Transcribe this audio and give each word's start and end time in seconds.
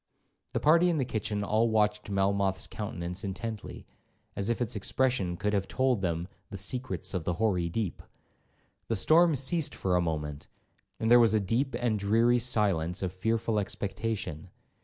The 0.53 0.59
party 0.59 0.89
in 0.89 0.97
the 0.97 1.05
kitchen 1.05 1.43
all 1.43 1.69
watched 1.69 2.09
Melmoth's 2.09 2.65
countenance 2.65 3.23
intently, 3.23 3.85
as 4.35 4.49
if 4.49 4.59
its 4.59 4.75
expression 4.75 5.37
could 5.37 5.53
have 5.53 5.67
told 5.67 6.01
them 6.01 6.27
'the 6.49 6.57
secrets 6.57 7.13
of 7.13 7.23
the 7.23 7.33
hoary 7.33 7.69
deep.' 7.69 8.01
The 8.87 8.95
storm 8.95 9.35
ceased 9.35 9.75
for 9.75 9.95
a 9.95 10.01
moment, 10.01 10.47
and 10.99 11.11
there 11.11 11.19
was 11.19 11.35
a 11.35 11.39
deep 11.39 11.75
and 11.79 11.99
dreary 11.99 12.39
silence 12.39 13.03
of 13.03 13.11
fearful 13.13 13.59
expectation. 13.59 14.49